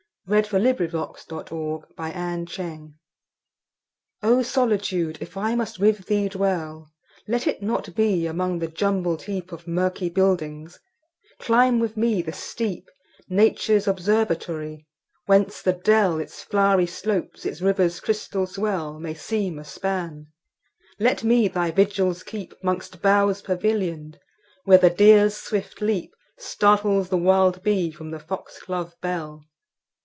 1884. 0.27 1.87
20. 1.93 2.93
O 4.23 4.41
Solitude! 4.41 5.17
if 5.19 5.35
I 5.35 5.55
must 5.55 5.77
with 5.77 6.05
thee 6.05 6.29
dwell 6.29 6.29
O 6.29 6.29
SOLITUDE! 6.29 6.29
if 6.29 6.29
I 6.29 6.29
must 6.29 6.29
with 6.29 6.29
thee 6.29 6.29
dwell, 6.29 6.91
Let 7.27 7.47
it 7.47 7.61
not 7.61 7.93
be 7.95 8.25
among 8.27 8.59
the 8.59 8.69
jumbled 8.69 9.23
heapOf 9.23 9.67
murky 9.67 10.07
buildings; 10.07 10.79
climb 11.39 11.79
with 11.81 11.97
me 11.97 12.21
the 12.21 12.31
steep,—Nature's 12.31 13.89
observatory—whence 13.89 15.61
the 15.61 15.73
dell, 15.73 16.17
Its 16.19 16.41
flowery 16.43 16.85
slopes, 16.87 17.45
its 17.45 17.59
river's 17.59 17.99
crystal 17.99 18.47
swell, 18.47 18.99
May 19.01 19.13
seem 19.15 19.59
a 19.59 19.65
span; 19.65 20.27
let 20.97 21.25
me 21.25 21.49
thy 21.49 21.71
vigils 21.71 22.23
keep'Mongst 22.23 23.01
boughs 23.01 23.41
pavillion'd, 23.41 24.17
where 24.63 24.77
the 24.77 24.89
deer's 24.89 25.35
swift 25.35 25.79
leapStartles 25.81 27.09
the 27.09 27.17
wild 27.17 27.61
bee 27.63 27.91
from 27.91 28.11
the 28.11 28.19
fox 28.19 28.61
glove 28.61 28.93
bell. 29.01 29.43